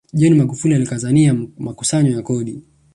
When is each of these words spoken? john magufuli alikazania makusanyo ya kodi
john 0.13 0.33
magufuli 0.35 0.75
alikazania 0.75 1.33
makusanyo 1.57 2.11
ya 2.11 2.21
kodi 2.21 2.61